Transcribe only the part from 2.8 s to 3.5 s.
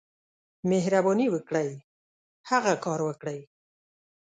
کار وکړئ.